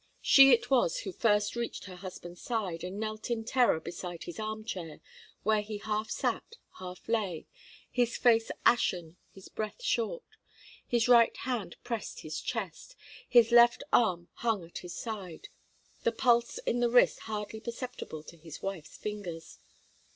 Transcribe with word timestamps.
She 0.19 0.49
it 0.51 0.71
was 0.71 1.01
who 1.01 1.11
first 1.11 1.55
reached 1.55 1.83
her 1.85 1.97
husband's 1.97 2.41
side, 2.41 2.83
and 2.83 2.99
knelt 2.99 3.29
in 3.29 3.43
terror 3.45 3.79
beside 3.79 4.23
his 4.23 4.39
arm 4.39 4.65
chair, 4.65 4.99
where 5.43 5.61
he 5.61 5.77
half 5.77 6.09
sat, 6.09 6.55
half 6.79 7.07
lay, 7.07 7.45
his 7.91 8.17
face 8.17 8.49
ashen, 8.65 9.17
his 9.29 9.47
breath 9.47 9.83
short. 9.83 10.23
His 10.87 11.07
right 11.07 11.37
hand 11.37 11.75
pressed 11.83 12.21
his 12.21 12.41
chest, 12.41 12.95
the 13.29 13.43
left 13.51 13.83
arm 13.93 14.29
hung 14.37 14.65
at 14.65 14.79
his 14.79 14.95
side, 14.95 15.49
the 16.01 16.11
pulse 16.11 16.57
in 16.57 16.79
the 16.79 16.89
wrist 16.89 17.19
hardly 17.29 17.59
perceptible 17.59 18.23
to 18.23 18.37
his 18.37 18.59
wife's 18.59 18.97
fingers. 18.97 19.59